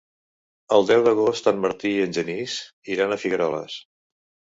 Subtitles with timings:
[0.77, 2.55] El deu d'agost en Martí i en Genís
[2.95, 3.77] iran a Figueroles.